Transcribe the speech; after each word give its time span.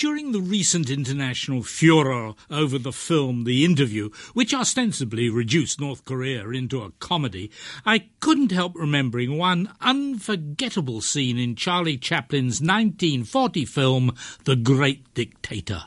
During 0.00 0.32
the 0.32 0.40
recent 0.40 0.88
international 0.88 1.62
furor 1.62 2.32
over 2.50 2.78
the 2.78 2.90
film 2.90 3.44
The 3.44 3.66
Interview, 3.66 4.08
which 4.32 4.54
ostensibly 4.54 5.28
reduced 5.28 5.78
North 5.78 6.06
Korea 6.06 6.48
into 6.48 6.80
a 6.80 6.92
comedy, 6.92 7.50
I 7.84 8.06
couldn't 8.18 8.50
help 8.50 8.74
remembering 8.76 9.36
one 9.36 9.74
unforgettable 9.82 11.02
scene 11.02 11.36
in 11.36 11.54
Charlie 11.54 11.98
Chaplin's 11.98 12.62
1940 12.62 13.66
film 13.66 14.14
The 14.44 14.56
Great 14.56 15.12
Dictator. 15.12 15.82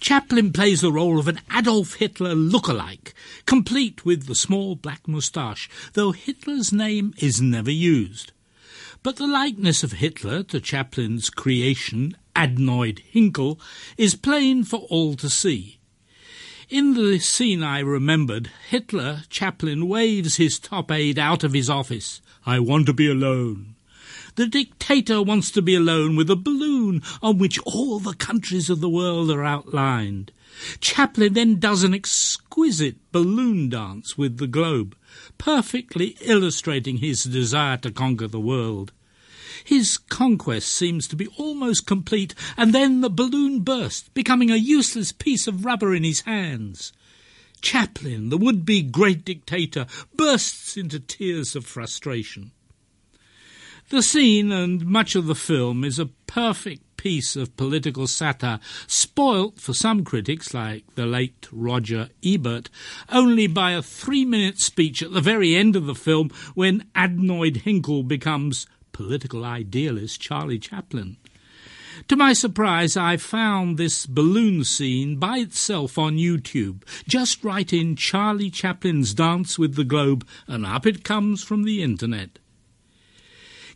Chaplin 0.00 0.52
plays 0.52 0.82
the 0.82 0.92
role 0.92 1.18
of 1.18 1.26
an 1.26 1.40
Adolf 1.50 1.94
Hitler 1.94 2.34
look-alike, 2.34 3.14
complete 3.46 4.04
with 4.04 4.26
the 4.26 4.34
small 4.34 4.76
black 4.76 5.08
moustache, 5.08 5.70
though 5.94 6.12
Hitler's 6.12 6.74
name 6.74 7.14
is 7.16 7.40
never 7.40 7.70
used. 7.70 8.32
But 9.02 9.16
the 9.16 9.26
likeness 9.26 9.82
of 9.82 9.92
Hitler 9.92 10.42
to 10.42 10.60
Chaplin's 10.60 11.30
creation 11.30 12.18
Adenoid 12.34 13.02
Hynkel, 13.12 13.58
is 13.96 14.14
plain 14.14 14.64
for 14.64 14.80
all 14.90 15.14
to 15.14 15.28
see. 15.28 15.78
In 16.68 16.94
the 16.94 17.18
scene 17.18 17.62
I 17.62 17.80
remembered, 17.80 18.50
Hitler, 18.68 19.22
Chaplin, 19.28 19.86
waves 19.86 20.36
his 20.36 20.58
top 20.58 20.90
aide 20.90 21.18
out 21.18 21.44
of 21.44 21.52
his 21.52 21.68
office. 21.68 22.20
I 22.46 22.58
want 22.58 22.86
to 22.86 22.92
be 22.92 23.08
alone. 23.08 23.74
The 24.36 24.46
dictator 24.48 25.22
wants 25.22 25.50
to 25.52 25.62
be 25.62 25.76
alone 25.76 26.16
with 26.16 26.28
a 26.28 26.36
balloon 26.36 27.02
on 27.22 27.38
which 27.38 27.60
all 27.60 28.00
the 28.00 28.14
countries 28.14 28.68
of 28.68 28.80
the 28.80 28.88
world 28.88 29.30
are 29.30 29.44
outlined. 29.44 30.32
Chaplin 30.80 31.34
then 31.34 31.60
does 31.60 31.84
an 31.84 31.94
exquisite 31.94 32.96
balloon 33.12 33.68
dance 33.68 34.18
with 34.18 34.38
the 34.38 34.46
globe, 34.48 34.96
perfectly 35.38 36.16
illustrating 36.22 36.96
his 36.96 37.24
desire 37.24 37.76
to 37.76 37.92
conquer 37.92 38.26
the 38.26 38.40
world. 38.40 38.92
His 39.62 39.98
conquest 39.98 40.68
seems 40.68 41.06
to 41.08 41.16
be 41.16 41.28
almost 41.36 41.86
complete, 41.86 42.34
and 42.56 42.72
then 42.72 43.00
the 43.00 43.10
balloon 43.10 43.60
bursts, 43.60 44.08
becoming 44.08 44.50
a 44.50 44.56
useless 44.56 45.12
piece 45.12 45.46
of 45.46 45.64
rubber 45.64 45.94
in 45.94 46.02
his 46.02 46.22
hands. 46.22 46.92
Chaplin, 47.60 48.28
the 48.28 48.38
would-be 48.38 48.82
great 48.82 49.24
dictator, 49.24 49.86
bursts 50.14 50.76
into 50.76 50.98
tears 50.98 51.54
of 51.54 51.64
frustration. 51.64 52.52
The 53.90 54.02
scene 54.02 54.50
and 54.50 54.86
much 54.86 55.14
of 55.14 55.26
the 55.26 55.34
film 55.34 55.84
is 55.84 55.98
a 55.98 56.06
perfect 56.26 56.96
piece 56.96 57.36
of 57.36 57.54
political 57.56 58.06
satire, 58.06 58.58
spoilt 58.86 59.60
for 59.60 59.74
some 59.74 60.04
critics, 60.04 60.54
like 60.54 60.84
the 60.94 61.04
late 61.04 61.46
Roger 61.52 62.08
Ebert, 62.24 62.70
only 63.10 63.46
by 63.46 63.72
a 63.72 63.82
three-minute 63.82 64.58
speech 64.58 65.02
at 65.02 65.12
the 65.12 65.20
very 65.20 65.54
end 65.54 65.76
of 65.76 65.84
the 65.84 65.94
film 65.94 66.30
when 66.54 66.86
Adenoid 66.94 67.62
Hynkel 67.64 68.08
becomes 68.08 68.66
political 68.94 69.44
idealist 69.44 70.22
Charlie 70.22 70.58
Chaplin. 70.58 71.18
To 72.08 72.16
my 72.16 72.32
surprise, 72.32 72.96
I 72.96 73.18
found 73.18 73.76
this 73.76 74.06
balloon 74.06 74.64
scene 74.64 75.16
by 75.16 75.38
itself 75.38 75.98
on 75.98 76.16
YouTube. 76.16 76.82
Just 77.06 77.44
write 77.44 77.72
in 77.72 77.96
Charlie 77.96 78.50
Chaplin's 78.50 79.12
Dance 79.14 79.58
with 79.58 79.74
the 79.74 79.84
Globe, 79.84 80.26
and 80.48 80.64
up 80.64 80.86
it 80.86 81.04
comes 81.04 81.44
from 81.44 81.64
the 81.64 81.82
internet. 81.82 82.38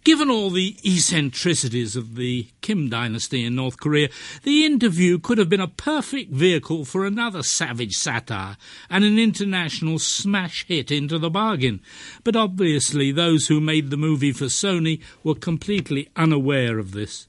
Given 0.05 0.31
all 0.31 0.51
the 0.51 0.77
eccentricities 0.85 1.97
of 1.97 2.15
the 2.15 2.49
Kim 2.61 2.89
dynasty 2.89 3.45
in 3.45 3.55
North 3.55 3.79
Korea, 3.79 4.09
the 4.43 4.65
interview 4.65 5.19
could 5.19 5.39
have 5.39 5.49
been 5.49 5.61
a 5.61 5.69
perfect 5.69 6.33
vehicle 6.33 6.85
for 6.85 7.05
another 7.05 7.43
savage 7.43 7.95
satire 7.95 8.57
and 8.89 9.05
an 9.05 9.19
international 9.19 9.99
smash 9.99 10.65
hit 10.67 10.91
into 10.91 11.19
the 11.19 11.31
bargain. 11.31 11.81
But 12.25 12.37
obviously, 12.37 13.13
those 13.13 13.49
who 13.49 13.61
made 13.61 13.91
the 13.91 13.97
movie 13.97 14.33
for 14.33 14.47
Sony 14.47 15.03
were 15.23 15.35
completely 15.35 16.09
unaware 16.17 16.79
of 16.79 16.93
this. 16.93 17.27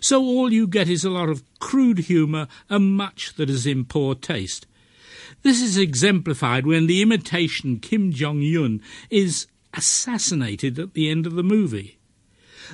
So 0.00 0.22
all 0.22 0.52
you 0.52 0.66
get 0.66 0.88
is 0.88 1.04
a 1.04 1.10
lot 1.10 1.28
of 1.28 1.42
crude 1.60 1.98
humour 1.98 2.48
and 2.68 2.96
much 2.96 3.34
that 3.34 3.48
is 3.48 3.66
in 3.66 3.84
poor 3.84 4.14
taste. 4.14 4.66
This 5.42 5.62
is 5.62 5.78
exemplified 5.78 6.66
when 6.66 6.86
the 6.86 7.00
imitation 7.00 7.78
Kim 7.78 8.12
Jong 8.12 8.42
Un 8.42 8.82
is 9.08 9.46
assassinated 9.72 10.78
at 10.78 10.94
the 10.94 11.08
end 11.08 11.26
of 11.26 11.34
the 11.34 11.42
movie. 11.42 11.97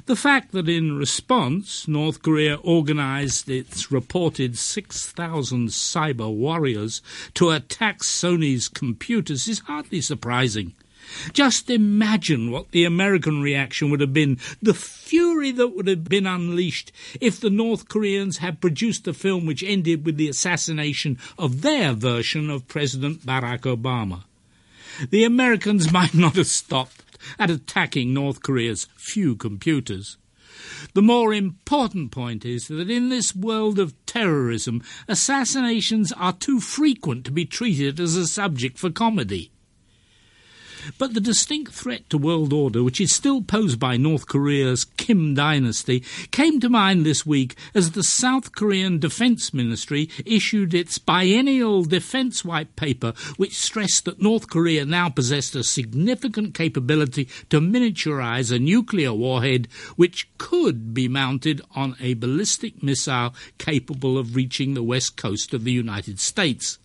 The 0.07 0.17
fact 0.17 0.53
that 0.53 0.69
in 0.69 0.97
response 0.97 1.87
North 1.87 2.21
Korea 2.23 2.57
organized 2.57 3.49
its 3.49 3.93
reported 3.93 4.59
6,000 4.59 5.69
cyber 5.69 6.35
warriors 6.35 7.01
to 7.35 7.51
attack 7.51 8.01
Sony's 8.01 8.69
computers 8.69 9.47
is 9.47 9.61
hardly 9.61 10.01
surprising. 10.01 10.75
Just 11.33 11.71
imagine 11.71 12.51
what 12.51 12.73
the 12.73 12.85
American 12.85 13.41
reaction 13.41 13.91
would 13.91 14.01
have 14.01 14.13
been, 14.13 14.39
the 14.61 14.75
fury 14.75 15.53
that 15.53 15.69
would 15.69 15.87
have 15.87 16.05
been 16.05 16.27
unleashed 16.27 16.91
if 17.21 17.39
the 17.39 17.51
North 17.51 17.89
Koreans 17.89 18.39
had 18.39 18.61
produced 18.61 19.07
a 19.07 19.15
film 19.15 19.47
which 19.47 19.63
ended 19.63 20.05
with 20.05 20.17
the 20.17 20.29
assassination 20.29 21.19
of 21.39 21.63
their 21.63 21.93
version 21.93 22.51
of 22.51 22.67
President 22.67 23.25
Barack 23.25 23.61
Obama. 23.61 24.25
The 25.11 25.25
Americans 25.25 25.93
might 25.99 26.15
not 26.15 26.37
have 26.37 26.47
stopped 26.47 27.04
at 27.39 27.51
attacking 27.51 28.13
North 28.13 28.43
Korea's 28.43 28.87
few 28.97 29.37
computers. 29.37 30.19
The 30.93 31.03
more 31.03 31.35
important 31.35 32.13
point 32.13 32.45
is 32.45 32.69
that 32.69 32.91
in 32.91 33.09
this 33.09 33.35
world 33.35 33.79
of 33.79 33.95
terrorism, 34.07 34.83
assassinations 35.09 36.13
are 36.13 36.33
too 36.33 36.61
frequent 36.61 37.25
to 37.25 37.33
be 37.33 37.45
treated 37.45 37.99
as 37.99 38.17
a 38.17 38.27
subject 38.27 38.79
for 38.79 38.91
comedy. 38.91 39.51
But 40.99 41.15
the 41.15 41.21
distinct 41.21 41.73
threat 41.73 42.09
to 42.11 42.19
world 42.19 42.53
order, 42.53 42.83
which 42.83 43.01
is 43.01 43.15
still 43.15 43.43
posed 43.43 43.79
by 43.79 43.97
North 43.97 44.27
Korea's 44.27 44.85
Kim 44.85 45.35
dynasty, 45.35 46.03
came 46.31 46.61
to 46.61 46.69
mind 46.69 47.05
this 47.05 47.25
week 47.25 47.57
as 47.75 47.93
the 47.93 48.03
South 48.03 48.55
Korean 48.55 48.99
Defense 48.99 49.55
Ministry 49.55 50.09
issued 50.25 50.75
its 50.75 50.99
biennial 50.99 51.85
defense 51.85 52.45
white 52.45 52.77
paper, 52.77 53.13
which 53.37 53.57
stressed 53.57 54.05
that 54.05 54.21
North 54.23 54.49
Korea 54.49 54.85
now 54.85 55.09
possessed 55.09 55.55
a 55.55 55.65
significant 55.65 56.55
capability 56.55 57.29
to 57.51 57.61
miniaturize 57.61 58.55
a 58.55 58.59
nuclear 58.59 59.13
warhead 59.13 59.69
which 59.97 60.29
could 60.39 60.95
be 60.95 61.09
mounted 61.09 61.61
on 61.75 61.97
a 62.01 62.15
ballistic 62.15 62.83
missile 62.83 63.35
capable 63.59 64.19
of 64.19 64.37
reaching 64.37 64.75
the 64.75 64.83
west 64.83 65.17
coast 65.17 65.55
of 65.55 65.65
the 65.65 65.73
United 65.73 66.21
States. 66.21 66.79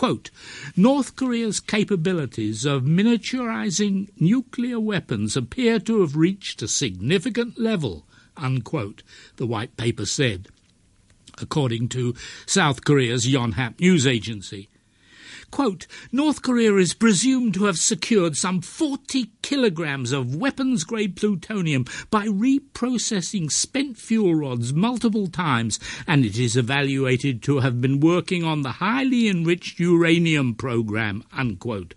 Quote, 0.00 0.30
North 0.78 1.14
Korea's 1.14 1.60
capabilities 1.60 2.64
of 2.64 2.84
miniaturizing 2.84 4.08
nuclear 4.18 4.80
weapons 4.80 5.36
appear 5.36 5.78
to 5.80 6.00
have 6.00 6.16
reached 6.16 6.62
a 6.62 6.68
significant 6.68 7.58
level, 7.58 8.06
unquote, 8.34 9.02
the 9.36 9.46
white 9.46 9.76
paper 9.76 10.06
said, 10.06 10.48
according 11.36 11.90
to 11.90 12.14
South 12.46 12.82
Korea's 12.82 13.26
Yonhap 13.26 13.78
news 13.78 14.06
agency. 14.06 14.69
Quote, 15.50 15.86
North 16.12 16.42
Korea 16.42 16.76
is 16.76 16.94
presumed 16.94 17.54
to 17.54 17.64
have 17.64 17.78
secured 17.78 18.36
some 18.36 18.60
40 18.60 19.32
kilograms 19.42 20.12
of 20.12 20.36
weapons 20.36 20.84
grade 20.84 21.16
plutonium 21.16 21.84
by 22.10 22.26
reprocessing 22.26 23.50
spent 23.50 23.98
fuel 23.98 24.34
rods 24.34 24.72
multiple 24.72 25.26
times, 25.26 25.80
and 26.06 26.24
it 26.24 26.38
is 26.38 26.56
evaluated 26.56 27.42
to 27.42 27.58
have 27.60 27.80
been 27.80 27.98
working 27.98 28.44
on 28.44 28.62
the 28.62 28.72
highly 28.72 29.28
enriched 29.28 29.80
uranium 29.80 30.54
program. 30.54 31.24
Unquote. 31.32 31.94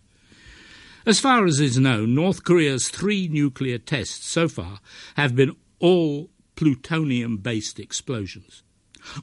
As 1.05 1.19
far 1.19 1.45
as 1.45 1.59
is 1.59 1.77
known, 1.77 2.15
North 2.15 2.43
Korea's 2.43 2.89
three 2.89 3.27
nuclear 3.27 3.77
tests 3.77 4.25
so 4.25 4.47
far 4.47 4.79
have 5.15 5.35
been 5.35 5.55
all 5.79 6.29
plutonium 6.55 7.37
based 7.37 7.79
explosions. 7.79 8.62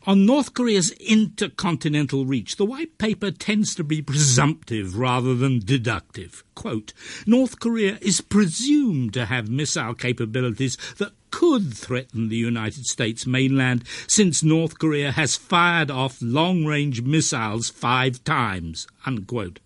On 0.06 0.26
North 0.26 0.54
Korea's 0.54 0.90
intercontinental 0.92 2.26
reach, 2.26 2.56
the 2.56 2.64
white 2.64 2.98
paper 2.98 3.30
tends 3.30 3.74
to 3.74 3.84
be 3.84 4.02
presumptive 4.02 4.98
rather 4.98 5.34
than 5.34 5.60
deductive. 5.60 6.44
Quote, 6.54 6.92
North 7.26 7.60
Korea 7.60 7.98
is 8.00 8.20
presumed 8.20 9.14
to 9.14 9.26
have 9.26 9.48
missile 9.48 9.94
capabilities 9.94 10.76
that 10.98 11.12
could 11.30 11.72
threaten 11.72 12.28
the 12.28 12.36
United 12.36 12.86
States 12.86 13.26
mainland 13.26 13.84
since 14.08 14.42
North 14.42 14.78
Korea 14.78 15.12
has 15.12 15.36
fired 15.36 15.90
off 15.90 16.18
long-range 16.20 17.02
missiles 17.02 17.70
five 17.70 18.22
times, 18.24 18.86
unquote. 19.06 19.60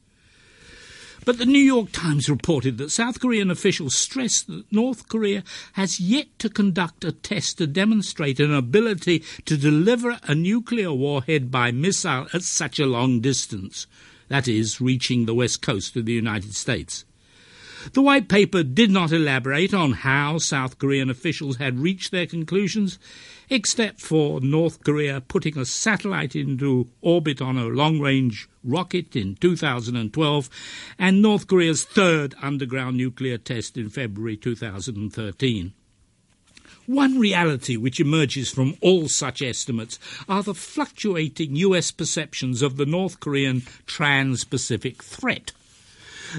But 1.24 1.38
the 1.38 1.46
New 1.46 1.58
York 1.58 1.90
Times 1.90 2.28
reported 2.28 2.76
that 2.76 2.90
South 2.90 3.18
Korean 3.18 3.50
officials 3.50 3.94
stressed 3.94 4.46
that 4.48 4.70
North 4.70 5.08
Korea 5.08 5.42
has 5.72 5.98
yet 5.98 6.26
to 6.38 6.50
conduct 6.50 7.02
a 7.02 7.12
test 7.12 7.56
to 7.58 7.66
demonstrate 7.66 8.40
an 8.40 8.52
ability 8.52 9.24
to 9.46 9.56
deliver 9.56 10.18
a 10.24 10.34
nuclear 10.34 10.92
warhead 10.92 11.50
by 11.50 11.72
missile 11.72 12.26
at 12.34 12.42
such 12.42 12.78
a 12.78 12.86
long 12.86 13.20
distance, 13.20 13.86
that 14.28 14.46
is, 14.46 14.82
reaching 14.82 15.24
the 15.24 15.34
west 15.34 15.62
coast 15.62 15.96
of 15.96 16.04
the 16.04 16.12
United 16.12 16.54
States. 16.54 17.06
The 17.92 18.02
white 18.02 18.28
paper 18.28 18.62
did 18.62 18.90
not 18.90 19.12
elaborate 19.12 19.74
on 19.74 19.92
how 19.92 20.38
South 20.38 20.78
Korean 20.78 21.10
officials 21.10 21.56
had 21.56 21.78
reached 21.78 22.10
their 22.10 22.26
conclusions, 22.26 22.98
except 23.50 24.00
for 24.00 24.40
North 24.40 24.82
Korea 24.82 25.20
putting 25.20 25.58
a 25.58 25.66
satellite 25.66 26.34
into 26.34 26.88
orbit 27.02 27.42
on 27.42 27.58
a 27.58 27.66
long 27.66 28.00
range 28.00 28.48
rocket 28.64 29.14
in 29.14 29.34
2012 29.36 30.50
and 30.98 31.20
North 31.20 31.46
Korea's 31.46 31.84
third 31.84 32.34
underground 32.40 32.96
nuclear 32.96 33.36
test 33.38 33.76
in 33.76 33.90
February 33.90 34.36
2013. 34.36 35.72
One 36.86 37.18
reality 37.18 37.76
which 37.76 38.00
emerges 38.00 38.50
from 38.50 38.76
all 38.80 39.08
such 39.08 39.40
estimates 39.40 39.98
are 40.28 40.42
the 40.42 40.54
fluctuating 40.54 41.56
US 41.56 41.90
perceptions 41.90 42.60
of 42.60 42.76
the 42.76 42.86
North 42.86 43.20
Korean 43.20 43.62
trans 43.86 44.44
Pacific 44.44 45.02
threat. 45.02 45.52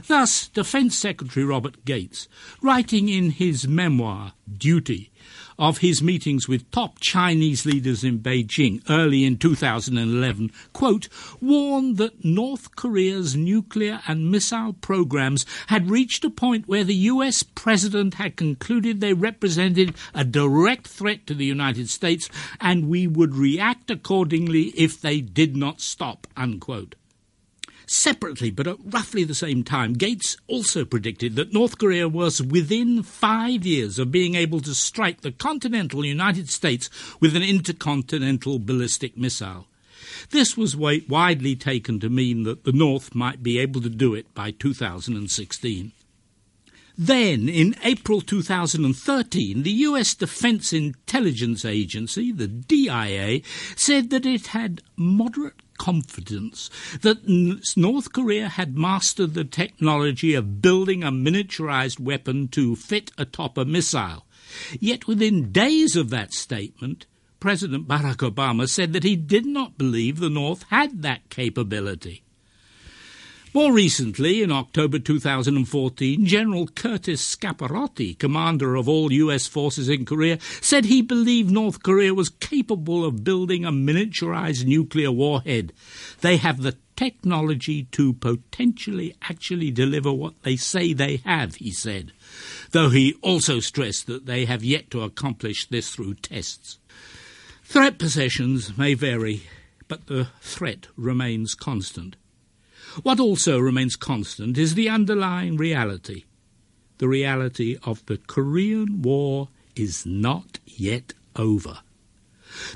Thus, 0.08 0.50
Defense 0.50 0.98
Secretary 0.98 1.46
Robert 1.46 1.86
Gates, 1.86 2.28
writing 2.62 3.08
in 3.08 3.32
his 3.32 3.68
memoir, 3.68 4.34
Duty, 4.52 5.12
of 5.58 5.78
his 5.78 6.04
meetings 6.04 6.48
with 6.48 6.70
top 6.72 7.00
Chinese 7.00 7.66
leaders 7.66 8.04
in 8.04 8.20
Beijing 8.20 8.82
early 8.90 9.24
in 9.24 9.38
2011, 9.38 10.52
quote, 10.74 11.08
warned 11.40 11.98
that 11.98 12.26
North 12.26 12.76
Korea's 12.76 13.36
nuclear 13.36 14.02
and 14.08 14.30
missile 14.30 14.74
programs 14.74 15.46
had 15.68 15.90
reached 15.90 16.26
a 16.26 16.30
point 16.30 16.68
where 16.68 16.84
the 16.84 16.96
US 16.96 17.44
president 17.44 18.16
had 18.16 18.36
concluded 18.36 19.00
they 19.00 19.14
represented 19.14 19.96
a 20.14 20.26
direct 20.26 20.88
threat 20.88 21.26
to 21.28 21.34
the 21.34 21.46
United 21.46 21.90
States 21.90 22.30
and 22.60 22.90
we 22.90 23.08
would 23.08 23.36
react 23.36 23.90
accordingly 23.90 24.74
if 24.76 25.00
they 25.00 25.22
did 25.22 25.56
not 25.56 25.80
stop, 25.80 26.28
unquote. 26.36 26.96
Separately, 27.88 28.50
but 28.50 28.68
at 28.68 28.78
roughly 28.84 29.24
the 29.24 29.36
same 29.36 29.64
time, 29.64 29.94
Gates 29.94 30.38
also 30.48 30.86
predicted 30.86 31.36
that 31.36 31.54
North 31.54 31.78
Korea 31.78 32.10
was 32.10 32.42
within 32.42 33.04
five 33.04 33.66
years 33.66 34.00
of 34.00 34.12
being 34.12 34.36
able 34.36 34.60
to 34.62 34.74
strike 34.74 35.22
the 35.22 35.32
continental 35.32 36.04
United 36.04 36.50
States 36.50 36.90
with 37.20 37.36
an 37.36 37.44
intercontinental 37.44 38.58
ballistic 38.58 39.18
missile. 39.18 39.68
This 40.32 40.58
was 40.58 40.76
widely 40.76 41.56
taken 41.56 42.00
to 42.00 42.10
mean 42.10 42.44
that 42.44 42.64
the 42.64 42.72
North 42.72 43.14
might 43.14 43.44
be 43.44 43.60
able 43.60 43.82
to 43.82 43.90
do 43.90 44.16
it 44.16 44.34
by 44.34 44.52
2016. 44.52 45.92
Then, 46.98 47.50
in 47.50 47.76
April 47.84 48.22
2013, 48.22 49.64
the 49.64 49.72
US 49.72 50.16
Defense 50.16 50.72
Intelligence 50.72 51.66
Agency, 51.66 52.32
the 52.32 52.48
DIA, 52.48 53.42
said 53.76 54.10
that 54.12 54.26
it 54.26 54.48
had 54.48 54.82
moderate 54.96 55.62
confidence 55.78 56.70
that 57.02 57.28
North 57.78 58.14
Korea 58.14 58.50
had 58.50 58.78
mastered 58.78 59.34
the 59.34 59.44
technology 59.44 60.34
of 60.34 60.62
building 60.62 61.04
a 61.04 61.12
miniaturized 61.12 62.00
weapon 62.00 62.48
to 62.50 62.76
fit 62.76 63.12
atop 63.18 63.58
a 63.58 63.66
missile. 63.66 64.26
Yet 64.80 65.08
within 65.08 65.52
days 65.52 65.96
of 65.96 66.10
that 66.10 66.34
statement, 66.34 67.06
President 67.40 67.88
Barack 67.88 68.28
Obama 68.30 68.68
said 68.68 68.94
that 68.94 69.04
he 69.04 69.16
did 69.16 69.46
not 69.46 69.78
believe 69.78 70.20
the 70.20 70.30
North 70.30 70.64
had 70.70 71.02
that 71.04 71.30
capability. 71.30 72.25
More 73.56 73.72
recently, 73.72 74.44
in 74.44 74.52
October 74.52 75.00
2014, 75.00 76.26
General 76.26 76.68
Curtis 76.68 77.24
Scaparotti, 77.24 78.20
commander 78.20 78.76
of 78.76 78.90
all 78.90 79.14
US 79.14 79.48
forces 79.48 79.88
in 79.88 80.04
Korea, 80.04 80.40
said 80.60 80.84
he 80.84 81.02
believed 81.02 81.50
North 81.50 81.82
Korea 81.82 82.14
was 82.14 82.28
capable 82.28 83.06
of 83.06 83.24
building 83.24 83.64
a 83.64 83.72
miniaturized 83.72 84.66
nuclear 84.66 85.10
warhead. 85.10 85.72
They 86.20 86.36
have 86.36 86.64
the 86.64 86.76
technology 86.98 87.84
to 87.94 88.12
potentially 88.12 89.16
actually 89.22 89.72
deliver 89.72 90.12
what 90.12 90.44
they 90.44 90.58
say 90.58 90.92
they 90.92 91.22
have, 91.24 91.56
he 91.56 91.72
said, 91.72 92.12
though 92.72 92.90
he 92.90 93.14
also 93.22 93.62
stressed 93.62 94.06
that 94.08 94.26
they 94.26 94.44
have 94.44 94.66
yet 94.66 94.92
to 94.92 95.02
accomplish 95.04 95.70
this 95.70 95.92
through 95.92 96.16
tests. 96.16 96.78
Threat 97.64 98.00
perceptions 98.00 98.78
may 98.78 98.96
vary, 98.96 99.44
but 99.88 100.08
the 100.08 100.28
threat 100.42 100.88
remains 100.98 101.56
constant. 101.56 102.18
What 103.04 103.20
also 103.20 103.60
remains 103.60 103.96
constant 103.96 104.58
is 104.58 104.76
the 104.76 104.90
underlying 104.90 105.58
reality. 105.58 106.24
The 106.98 107.08
reality 107.08 107.78
of 107.84 108.06
the 108.06 108.18
Korean 108.18 109.02
War 109.02 109.50
is 109.76 110.06
not 110.06 110.60
yet 110.66 111.14
over. 111.36 111.80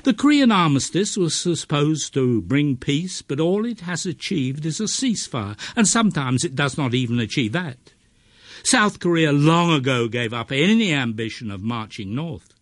The 0.02 0.12
Korean 0.12 0.52
armistice 0.52 1.16
was 1.16 1.34
supposed 1.34 2.12
to 2.14 2.42
bring 2.42 2.76
peace, 2.76 3.22
but 3.22 3.40
all 3.40 3.64
it 3.64 3.80
has 3.80 4.04
achieved 4.04 4.66
is 4.66 4.78
a 4.78 4.84
ceasefire, 4.84 5.56
and 5.74 5.88
sometimes 5.88 6.44
it 6.44 6.54
does 6.54 6.76
not 6.76 6.92
even 6.92 7.18
achieve 7.18 7.52
that. 7.52 7.78
South 8.62 9.00
Korea 9.00 9.32
long 9.32 9.72
ago 9.72 10.06
gave 10.06 10.34
up 10.34 10.52
any 10.52 10.92
ambition 10.92 11.50
of 11.50 11.62
marching 11.62 12.14
north. 12.14 12.52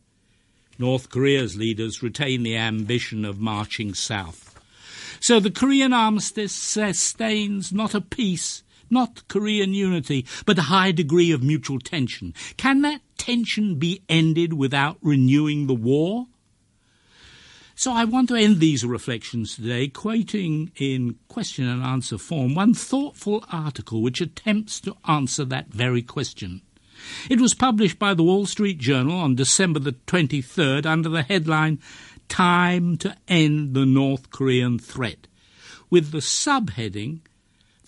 North 0.78 1.10
Korea's 1.10 1.56
leaders 1.56 2.04
retain 2.04 2.44
the 2.44 2.56
ambition 2.56 3.24
of 3.24 3.40
marching 3.40 3.94
south. 3.94 4.57
So 5.20 5.40
the 5.40 5.50
Korean 5.50 5.92
armistice 5.92 6.54
sustains 6.54 7.72
not 7.72 7.94
a 7.94 8.00
peace, 8.00 8.62
not 8.90 9.26
Korean 9.28 9.74
unity, 9.74 10.26
but 10.46 10.58
a 10.58 10.62
high 10.62 10.92
degree 10.92 11.32
of 11.32 11.42
mutual 11.42 11.78
tension. 11.78 12.34
Can 12.56 12.82
that 12.82 13.00
tension 13.16 13.78
be 13.78 14.02
ended 14.08 14.52
without 14.52 14.98
renewing 15.02 15.66
the 15.66 15.74
war? 15.74 16.26
So 17.74 17.92
I 17.92 18.04
want 18.04 18.28
to 18.30 18.34
end 18.34 18.58
these 18.58 18.84
reflections 18.84 19.54
today 19.54 19.86
quoting 19.86 20.72
in 20.76 21.14
question 21.28 21.68
and 21.68 21.80
answer 21.80 22.18
form 22.18 22.56
one 22.56 22.74
thoughtful 22.74 23.44
article 23.52 24.02
which 24.02 24.20
attempts 24.20 24.80
to 24.80 24.96
answer 25.06 25.44
that 25.44 25.68
very 25.68 26.02
question. 26.02 26.62
It 27.30 27.40
was 27.40 27.54
published 27.54 28.00
by 28.00 28.14
the 28.14 28.24
Wall 28.24 28.46
Street 28.46 28.78
Journal 28.78 29.16
on 29.20 29.36
December 29.36 29.78
the 29.78 29.92
23rd 29.92 30.86
under 30.86 31.08
the 31.08 31.22
headline 31.22 31.78
time 32.28 32.96
to 32.98 33.16
end 33.26 33.74
the 33.74 33.86
North 33.86 34.30
Korean 34.30 34.78
threat, 34.78 35.26
with 35.90 36.10
the 36.10 36.18
subheading 36.18 37.20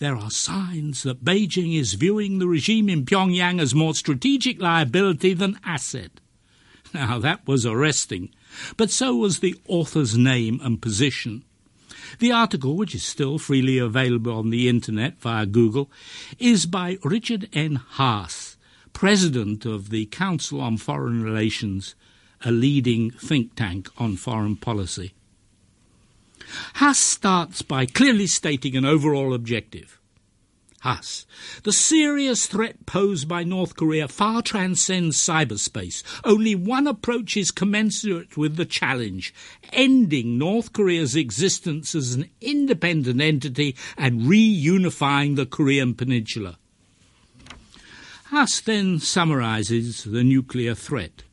there 0.01 0.17
are 0.17 0.31
signs 0.31 1.03
that 1.03 1.23
Beijing 1.23 1.79
is 1.79 1.93
viewing 1.93 2.39
the 2.39 2.47
regime 2.47 2.89
in 2.89 3.05
Pyongyang 3.05 3.61
as 3.61 3.75
more 3.75 3.93
strategic 3.93 4.59
liability 4.59 5.35
than 5.35 5.59
asset. 5.63 6.19
Now, 6.93 7.19
that 7.19 7.45
was 7.47 7.67
arresting, 7.67 8.31
but 8.77 8.89
so 8.89 9.15
was 9.15 9.39
the 9.39 9.55
author's 9.67 10.17
name 10.17 10.59
and 10.63 10.81
position. 10.81 11.45
The 12.17 12.31
article, 12.31 12.75
which 12.75 12.95
is 12.95 13.03
still 13.03 13.37
freely 13.37 13.77
available 13.77 14.33
on 14.33 14.49
the 14.49 14.67
internet 14.67 15.21
via 15.21 15.45
Google, 15.45 15.91
is 16.39 16.65
by 16.65 16.97
Richard 17.03 17.47
N. 17.53 17.79
Haass, 17.97 18.57
president 18.93 19.65
of 19.67 19.91
the 19.91 20.07
Council 20.07 20.59
on 20.59 20.77
Foreign 20.77 21.23
Relations 21.23 21.93
a 22.43 22.51
leading 22.51 23.11
think 23.11 23.55
tank 23.55 23.89
on 23.97 24.15
foreign 24.15 24.55
policy. 24.55 25.13
Haass 26.75 26.97
starts 26.97 27.61
by 27.61 27.85
clearly 27.85 28.27
stating 28.27 28.75
an 28.75 28.85
overall 28.85 29.33
objective. 29.33 29.99
Haass, 30.83 31.25
the 31.61 31.71
serious 31.71 32.47
threat 32.47 32.87
posed 32.87 33.27
by 33.27 33.43
North 33.43 33.75
Korea 33.75 34.07
far 34.07 34.41
transcends 34.41 35.15
cyberspace. 35.15 36.01
Only 36.23 36.55
one 36.55 36.87
approach 36.87 37.37
is 37.37 37.51
commensurate 37.51 38.35
with 38.35 38.55
the 38.55 38.65
challenge 38.65 39.31
ending 39.71 40.39
North 40.39 40.73
Korea's 40.73 41.15
existence 41.15 41.93
as 41.93 42.15
an 42.15 42.29
independent 42.41 43.21
entity 43.21 43.75
and 43.95 44.21
reunifying 44.21 45.35
the 45.35 45.45
Korean 45.45 45.93
peninsula. 45.93 46.57
Haass 48.31 48.59
then 48.63 48.99
summarizes 48.99 50.03
the 50.03 50.23
nuclear 50.23 50.73
threat. 50.73 51.23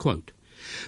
Quote, 0.00 0.32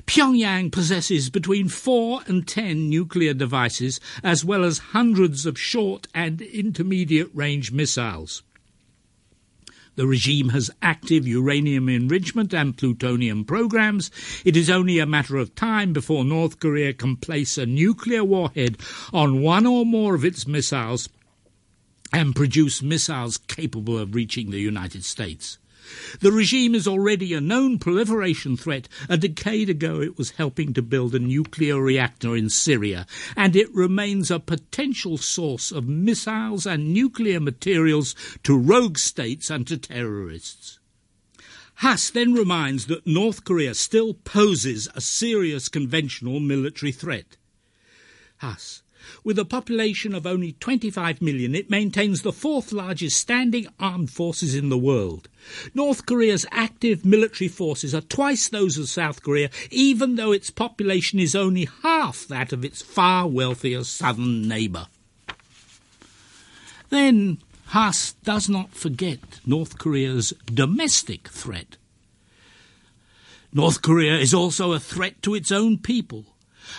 Pyongyang 0.07 0.73
possesses 0.73 1.29
between 1.29 1.69
four 1.69 2.23
and 2.27 2.49
ten 2.49 2.89
nuclear 2.89 3.35
devices, 3.35 4.01
as 4.25 4.43
well 4.43 4.65
as 4.65 4.79
hundreds 4.97 5.45
of 5.45 5.61
short 5.61 6.09
and 6.15 6.41
intermediate 6.41 7.29
range 7.35 7.73
missiles. 7.73 8.43
The 9.97 10.07
regime 10.07 10.49
has 10.49 10.71
active 10.81 11.29
uranium 11.29 11.91
enrichment 11.91 12.55
and 12.55 12.75
plutonium 12.75 13.45
programs. 13.45 14.11
It 14.47 14.57
is 14.57 14.71
only 14.71 14.99
a 14.99 15.05
matter 15.05 15.37
of 15.37 15.55
time 15.55 15.93
before 15.93 16.25
North 16.25 16.59
Korea 16.59 16.95
can 16.95 17.17
place 17.17 17.59
a 17.59 17.67
nuclear 17.67 18.25
warhead 18.25 18.79
on 19.13 19.43
one 19.43 19.67
or 19.67 19.85
more 19.85 20.15
of 20.15 20.25
its 20.25 20.47
missiles 20.47 21.11
and 22.15 22.35
produce 22.35 22.81
missiles 22.81 23.37
capable 23.37 23.99
of 23.99 24.15
reaching 24.15 24.51
the 24.51 24.61
United 24.61 25.05
States. 25.05 25.59
The 26.21 26.33
regime 26.33 26.75
is 26.75 26.87
already 26.87 27.35
a 27.35 27.41
known 27.41 27.79
proliferation 27.79 28.57
threat. 28.57 28.89
A 29.09 29.17
decade 29.17 29.69
ago, 29.69 30.01
it 30.01 30.19
was 30.19 30.33
helping 30.33 30.73
to 30.75 30.83
build 30.83 31.15
a 31.15 31.19
nuclear 31.19 31.81
reactor 31.81 32.37
in 32.37 32.51
Syria, 32.51 33.07
and 33.37 33.57
it 33.57 33.75
remains 33.75 34.31
a 34.31 34.39
potential 34.39 35.17
source 35.17 35.73
of 35.73 35.89
missiles 35.89 36.67
and 36.67 36.93
nuclear 36.93 37.41
materials 37.41 38.15
to 38.43 38.57
rogue 38.57 38.99
states 38.99 39.51
and 39.51 39.67
to 39.67 39.77
terrorists. 39.77 40.79
Haass 41.77 42.11
then 42.11 42.33
reminds 42.33 42.87
that 42.87 43.07
North 43.07 43.45
Korea 43.45 43.75
still 43.75 44.15
poses 44.15 44.89
a 44.95 45.01
serious 45.01 45.69
conventional 45.69 46.39
military 46.39 46.93
threat. 46.93 47.37
Haass 48.41 48.83
with 49.25 49.39
a 49.39 49.45
population 49.45 50.15
of 50.15 50.27
only 50.27 50.53
25 50.53 51.23
million, 51.23 51.55
it 51.55 51.71
maintains 51.71 52.23
the 52.23 52.33
fourth 52.33 52.73
largest 52.73 53.19
standing 53.19 53.67
armed 53.79 54.11
forces 54.11 54.55
in 54.55 54.69
the 54.69 54.79
world. 54.79 55.29
North 55.75 56.07
Korea's 56.07 56.47
active 56.51 57.05
military 57.05 57.49
forces 57.49 57.95
are 57.95 58.01
twice 58.01 58.49
those 58.49 58.79
of 58.79 58.89
South 58.89 59.23
Korea, 59.23 59.51
even 59.71 60.17
though 60.17 60.33
its 60.33 60.51
population 60.51 61.19
is 61.19 61.35
only 61.35 61.69
half 61.83 62.27
that 62.29 62.53
of 62.53 62.65
its 62.65 62.83
far 62.83 63.29
wealthier 63.29 63.85
southern 63.85 64.49
neighbour. 64.49 64.87
Then 66.91 67.39
Haass 67.69 68.15
does 68.23 68.51
not 68.51 68.75
forget 68.75 69.41
North 69.47 69.79
Korea's 69.79 70.35
domestic 70.45 71.29
threat. 71.29 71.79
North 73.51 73.83
Korea 73.83 74.17
is 74.17 74.35
also 74.35 74.73
a 74.73 74.81
threat 74.81 75.23
to 75.23 75.35
its 75.35 75.51
own 75.51 75.79
people. 75.79 76.27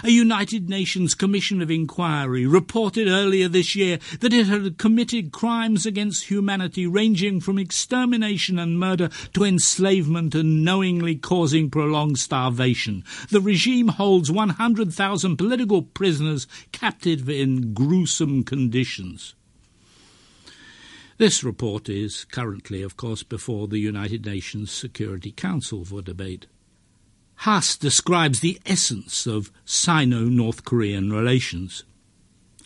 A 0.01 0.09
United 0.09 0.69
Nations 0.69 1.13
Commission 1.13 1.61
of 1.61 1.69
Inquiry 1.69 2.47
reported 2.47 3.07
earlier 3.07 3.47
this 3.47 3.75
year 3.75 3.99
that 4.21 4.33
it 4.33 4.47
had 4.47 4.77
committed 4.77 5.31
crimes 5.31 5.85
against 5.85 6.25
humanity 6.25 6.87
ranging 6.87 7.39
from 7.41 7.59
extermination 7.59 8.57
and 8.57 8.79
murder 8.79 9.09
to 9.33 9.43
enslavement 9.43 10.33
and 10.33 10.63
knowingly 10.63 11.15
causing 11.15 11.69
prolonged 11.69 12.17
starvation. 12.17 13.03
The 13.29 13.41
regime 13.41 13.89
holds 13.89 14.31
100,000 14.31 15.37
political 15.37 15.83
prisoners 15.83 16.47
captive 16.71 17.29
in 17.29 17.73
gruesome 17.73 18.43
conditions. 18.43 19.35
This 21.17 21.43
report 21.43 21.89
is 21.89 22.25
currently, 22.25 22.81
of 22.81 22.97
course, 22.97 23.21
before 23.21 23.67
the 23.67 23.79
United 23.79 24.25
Nations 24.25 24.71
Security 24.71 25.31
Council 25.31 25.85
for 25.85 26.01
debate. 26.01 26.47
Haass 27.43 27.77
describes 27.77 28.39
the 28.39 28.57
essence 28.65 29.27
of 29.27 29.51
Sino-North 29.65 30.63
Korean 30.63 31.11
relations. 31.11 31.83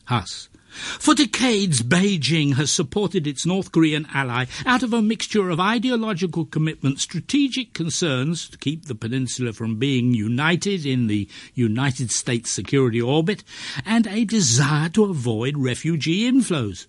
Haass. 0.08 0.50
For 0.70 1.16
decades, 1.16 1.82
Beijing 1.82 2.54
has 2.58 2.72
supported 2.72 3.26
its 3.26 3.44
North 3.44 3.72
Korean 3.72 4.06
ally 4.14 4.46
out 4.68 4.84
of 4.84 4.94
a 4.94 5.02
mixture 5.02 5.50
of 5.50 5.60
ideological 5.60 6.46
commitment, 6.46 7.00
strategic 7.00 7.74
concerns 7.74 8.48
to 8.50 8.58
keep 8.60 8.86
the 8.86 8.94
peninsula 8.94 9.52
from 9.52 9.78
being 9.78 10.14
united 10.14 10.86
in 10.86 11.08
the 11.08 11.28
United 11.56 12.12
States 12.12 12.52
security 12.52 13.02
orbit, 13.02 13.44
and 13.84 14.06
a 14.06 14.26
desire 14.26 14.90
to 14.90 15.06
avoid 15.06 15.58
refugee 15.58 16.32
inflows. 16.32 16.86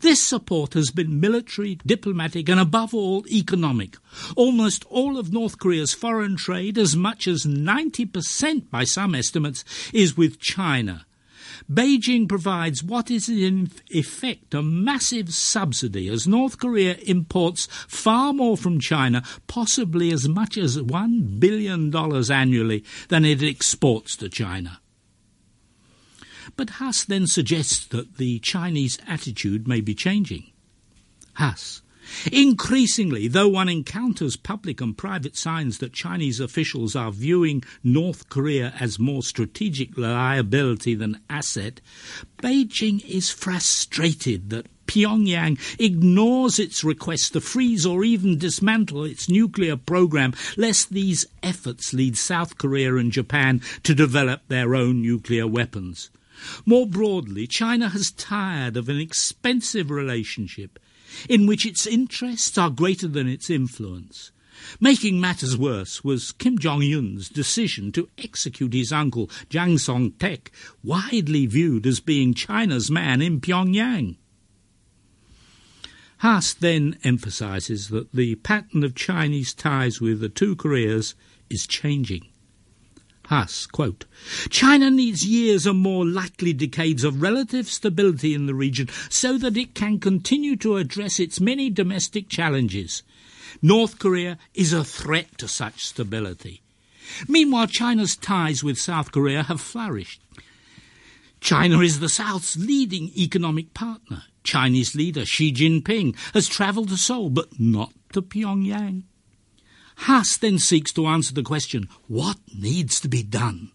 This 0.00 0.20
support 0.20 0.74
has 0.74 0.90
been 0.90 1.20
military, 1.20 1.78
diplomatic, 1.86 2.48
and 2.48 2.60
above 2.60 2.94
all 2.94 3.26
economic. 3.28 3.96
Almost 4.36 4.84
all 4.88 5.18
of 5.18 5.32
North 5.32 5.58
Korea's 5.58 5.94
foreign 5.94 6.36
trade, 6.36 6.78
as 6.78 6.96
much 6.96 7.26
as 7.26 7.44
90% 7.44 8.70
by 8.70 8.84
some 8.84 9.14
estimates, 9.14 9.64
is 9.92 10.16
with 10.16 10.38
China. 10.38 11.06
Beijing 11.70 12.28
provides 12.28 12.82
what 12.82 13.10
is 13.10 13.28
in 13.28 13.70
effect 13.90 14.54
a 14.54 14.62
massive 14.62 15.32
subsidy 15.32 16.08
as 16.08 16.26
North 16.26 16.58
Korea 16.58 16.96
imports 17.06 17.68
far 17.88 18.32
more 18.32 18.56
from 18.56 18.80
China, 18.80 19.22
possibly 19.46 20.12
as 20.12 20.28
much 20.28 20.58
as 20.58 20.76
$1 20.76 21.40
billion 21.40 21.94
annually, 22.30 22.84
than 23.08 23.24
it 23.24 23.42
exports 23.42 24.16
to 24.16 24.28
China. 24.28 24.81
But 26.56 26.68
Haass 26.68 27.04
then 27.04 27.26
suggests 27.26 27.86
that 27.86 28.16
the 28.16 28.38
Chinese 28.40 28.98
attitude 29.06 29.68
may 29.68 29.80
be 29.80 29.94
changing. 29.94 30.52
Haass. 31.38 31.82
Increasingly, 32.32 33.28
though 33.28 33.48
one 33.48 33.68
encounters 33.68 34.36
public 34.36 34.80
and 34.80 34.98
private 34.98 35.36
signs 35.36 35.78
that 35.78 35.92
Chinese 35.92 36.40
officials 36.40 36.96
are 36.96 37.12
viewing 37.12 37.62
North 37.84 38.28
Korea 38.28 38.74
as 38.80 38.98
more 38.98 39.22
strategic 39.22 39.96
liability 39.96 40.96
than 40.96 41.20
asset, 41.30 41.80
Beijing 42.38 43.04
is 43.04 43.30
frustrated 43.30 44.50
that 44.50 44.66
Pyongyang 44.86 45.58
ignores 45.78 46.58
its 46.58 46.82
request 46.82 47.32
to 47.32 47.40
freeze 47.40 47.86
or 47.86 48.04
even 48.04 48.36
dismantle 48.36 49.04
its 49.04 49.28
nuclear 49.28 49.76
program, 49.76 50.34
lest 50.56 50.90
these 50.90 51.24
efforts 51.42 51.94
lead 51.94 52.18
South 52.18 52.58
Korea 52.58 52.96
and 52.96 53.12
Japan 53.12 53.62
to 53.84 53.94
develop 53.94 54.42
their 54.48 54.74
own 54.74 55.00
nuclear 55.00 55.46
weapons. 55.46 56.10
More 56.64 56.86
broadly, 56.86 57.46
China 57.46 57.88
has 57.88 58.10
tired 58.10 58.76
of 58.76 58.88
an 58.88 58.98
expensive 58.98 59.90
relationship 59.90 60.78
in 61.28 61.46
which 61.46 61.66
its 61.66 61.86
interests 61.86 62.56
are 62.56 62.70
greater 62.70 63.08
than 63.08 63.28
its 63.28 63.50
influence. 63.50 64.32
Making 64.80 65.20
matters 65.20 65.56
worse 65.56 66.04
was 66.04 66.32
Kim 66.32 66.58
Jong 66.58 66.82
un's 66.82 67.28
decision 67.28 67.90
to 67.92 68.08
execute 68.18 68.74
his 68.74 68.92
uncle, 68.92 69.30
Jang 69.48 69.78
Song 69.78 70.12
Thaek, 70.12 70.50
widely 70.82 71.46
viewed 71.46 71.86
as 71.86 72.00
being 72.00 72.34
China's 72.34 72.90
man 72.90 73.20
in 73.22 73.40
Pyongyang. 73.40 74.16
Haass 76.22 76.54
then 76.54 76.98
emphasizes 77.02 77.88
that 77.88 78.12
the 78.12 78.36
pattern 78.36 78.84
of 78.84 78.94
Chinese 78.94 79.52
ties 79.52 80.00
with 80.00 80.20
the 80.20 80.28
two 80.28 80.54
Koreas 80.54 81.16
is 81.50 81.66
changing. 81.66 82.28
Haass, 83.28 83.66
quote, 83.70 84.04
China 84.50 84.90
needs 84.90 85.24
years 85.24 85.66
or 85.66 85.74
more 85.74 86.04
likely 86.04 86.52
decades 86.52 87.04
of 87.04 87.22
relative 87.22 87.68
stability 87.68 88.34
in 88.34 88.46
the 88.46 88.54
region 88.54 88.88
so 89.08 89.38
that 89.38 89.56
it 89.56 89.74
can 89.74 90.00
continue 90.00 90.56
to 90.56 90.76
address 90.76 91.20
its 91.20 91.40
many 91.40 91.70
domestic 91.70 92.28
challenges. 92.28 93.02
North 93.60 93.98
Korea 93.98 94.38
is 94.54 94.72
a 94.72 94.84
threat 94.84 95.38
to 95.38 95.48
such 95.48 95.84
stability. 95.84 96.62
Meanwhile, 97.28 97.66
China's 97.68 98.16
ties 98.16 98.64
with 98.64 98.78
South 98.78 99.12
Korea 99.12 99.44
have 99.44 99.60
flourished. 99.60 100.20
China 101.40 101.80
is 101.80 102.00
the 102.00 102.08
South's 102.08 102.56
leading 102.56 103.10
economic 103.16 103.74
partner. 103.74 104.22
Chinese 104.44 104.94
leader 104.94 105.24
Xi 105.26 105.52
Jinping 105.52 106.16
has 106.34 106.48
travelled 106.48 106.88
to 106.88 106.96
Seoul, 106.96 107.30
but 107.30 107.58
not 107.58 107.92
to 108.12 108.22
Pyongyang. 108.22 109.02
Haass 110.06 110.36
then 110.36 110.58
seeks 110.58 110.92
to 110.94 111.06
answer 111.06 111.32
the 111.32 111.44
question, 111.44 111.88
what 112.08 112.38
needs 112.52 112.98
to 113.00 113.08
be 113.08 113.22
done? 113.22 113.70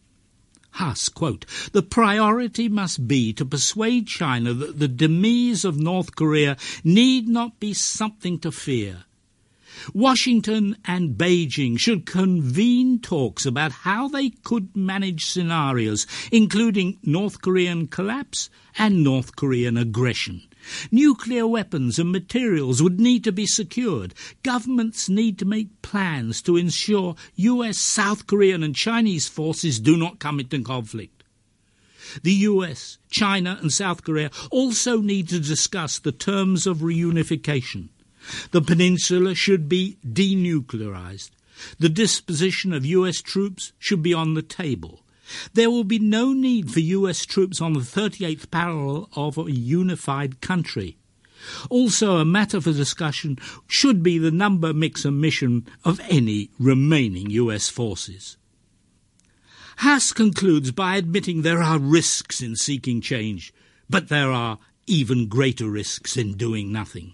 Haass, 0.71 1.07
quote, 1.07 1.45
the 1.71 1.81
priority 1.81 2.67
must 2.67 3.07
be 3.07 3.31
to 3.31 3.45
persuade 3.45 4.07
China 4.07 4.53
that 4.53 4.77
the 4.77 4.89
demise 4.89 5.63
of 5.63 5.79
North 5.79 6.17
Korea 6.17 6.57
need 6.83 7.29
not 7.29 7.61
be 7.61 7.73
something 7.73 8.39
to 8.39 8.51
fear. 8.51 9.05
Washington 9.93 10.75
and 10.83 11.17
Beijing 11.17 11.79
should 11.79 12.05
convene 12.05 12.99
talks 12.99 13.45
about 13.45 13.71
how 13.71 14.09
they 14.09 14.29
could 14.29 14.75
manage 14.75 15.25
scenarios, 15.25 16.05
including 16.29 16.97
North 17.03 17.41
Korean 17.41 17.87
collapse 17.87 18.49
and 18.77 19.01
North 19.01 19.37
Korean 19.37 19.77
aggression. 19.77 20.41
Nuclear 20.91 21.47
weapons 21.47 21.99
and 21.99 22.11
materials 22.11 22.81
would 22.81 22.99
need 22.99 23.23
to 23.23 23.31
be 23.31 23.45
secured. 23.45 24.13
Governments 24.43 25.09
need 25.09 25.39
to 25.39 25.45
make 25.45 25.81
plans 25.81 26.41
to 26.43 26.57
ensure 26.57 27.15
US, 27.35 27.77
South 27.77 28.27
Korean, 28.27 28.63
and 28.63 28.75
Chinese 28.75 29.27
forces 29.27 29.79
do 29.79 29.95
not 29.97 30.19
come 30.19 30.39
into 30.39 30.61
conflict. 30.61 31.23
The 32.23 32.33
US, 32.33 32.97
China, 33.09 33.57
and 33.61 33.71
South 33.71 34.03
Korea 34.03 34.31
also 34.51 35.01
need 35.01 35.29
to 35.29 35.39
discuss 35.39 35.99
the 35.99 36.11
terms 36.11 36.65
of 36.65 36.77
reunification. 36.77 37.89
The 38.51 38.61
peninsula 38.61 39.35
should 39.35 39.69
be 39.69 39.97
denuclearized. 40.05 41.31
The 41.79 41.89
disposition 41.89 42.73
of 42.73 42.85
US 42.85 43.21
troops 43.21 43.73
should 43.79 44.03
be 44.03 44.13
on 44.13 44.33
the 44.33 44.41
table. 44.41 45.01
There 45.53 45.69
will 45.69 45.83
be 45.83 45.99
no 45.99 46.33
need 46.33 46.71
for 46.71 46.79
US 46.79 47.25
troops 47.25 47.61
on 47.61 47.73
the 47.73 47.81
38th 47.81 48.49
parallel 48.51 49.09
of 49.15 49.37
a 49.37 49.51
unified 49.51 50.41
country. 50.41 50.97
Also, 51.69 52.17
a 52.17 52.25
matter 52.25 52.59
for 52.59 52.73
discussion 52.73 53.37
should 53.67 54.01
be 54.01 54.17
the 54.17 54.31
number, 54.31 54.73
mix, 54.73 55.05
and 55.05 55.21
mission 55.21 55.67
of 55.83 55.99
any 56.09 56.49
remaining 56.59 57.29
US 57.31 57.69
forces. 57.69 58.37
Haass 59.77 60.11
concludes 60.13 60.71
by 60.71 60.95
admitting 60.95 61.41
there 61.41 61.61
are 61.61 61.77
risks 61.77 62.41
in 62.41 62.55
seeking 62.55 62.99
change, 62.99 63.53
but 63.89 64.09
there 64.09 64.31
are 64.31 64.57
even 64.87 65.27
greater 65.27 65.69
risks 65.69 66.17
in 66.17 66.33
doing 66.33 66.71
nothing. 66.71 67.13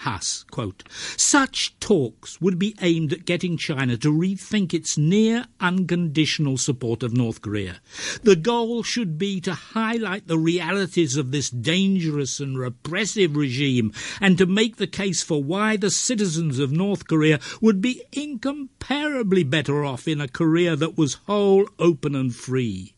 Haass, 0.00 0.46
quote, 0.50 0.82
Such 1.18 1.78
talks 1.78 2.40
would 2.40 2.58
be 2.58 2.74
aimed 2.80 3.12
at 3.12 3.26
getting 3.26 3.58
China 3.58 3.98
to 3.98 4.10
rethink 4.10 4.72
its 4.72 4.96
near 4.96 5.44
unconditional 5.60 6.56
support 6.56 7.02
of 7.02 7.14
North 7.14 7.42
Korea. 7.42 7.82
The 8.22 8.34
goal 8.34 8.82
should 8.82 9.18
be 9.18 9.42
to 9.42 9.52
highlight 9.52 10.26
the 10.26 10.38
realities 10.38 11.18
of 11.18 11.32
this 11.32 11.50
dangerous 11.50 12.40
and 12.40 12.58
repressive 12.58 13.36
regime 13.36 13.92
and 14.22 14.38
to 14.38 14.46
make 14.46 14.76
the 14.76 14.86
case 14.86 15.22
for 15.22 15.44
why 15.44 15.76
the 15.76 15.90
citizens 15.90 16.58
of 16.58 16.72
North 16.72 17.06
Korea 17.06 17.38
would 17.60 17.82
be 17.82 18.02
incomparably 18.10 19.44
better 19.44 19.84
off 19.84 20.08
in 20.08 20.22
a 20.22 20.28
Korea 20.28 20.76
that 20.76 20.96
was 20.96 21.20
whole, 21.26 21.68
open, 21.78 22.14
and 22.14 22.34
free. 22.34 22.94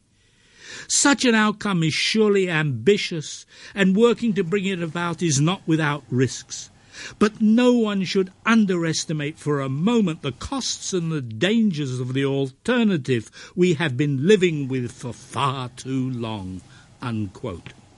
Such 0.88 1.24
an 1.24 1.34
outcome 1.34 1.82
is 1.82 1.94
surely 1.94 2.48
ambitious, 2.48 3.44
and 3.74 3.96
working 3.96 4.34
to 4.34 4.44
bring 4.44 4.66
it 4.66 4.82
about 4.82 5.20
is 5.20 5.40
not 5.40 5.66
without 5.66 6.04
risks. 6.08 6.70
But 7.18 7.40
no 7.40 7.72
one 7.72 8.04
should 8.04 8.32
underestimate 8.44 9.38
for 9.38 9.60
a 9.60 9.68
moment 9.68 10.22
the 10.22 10.32
costs 10.32 10.92
and 10.92 11.10
the 11.10 11.22
dangers 11.22 11.98
of 12.00 12.12
the 12.12 12.24
alternative 12.24 13.30
we 13.54 13.74
have 13.74 13.96
been 13.96 14.26
living 14.26 14.68
with 14.68 14.92
for 14.92 15.12
far 15.12 15.70
too 15.70 16.10
long. 16.10 16.60
Unquote. 17.00 17.72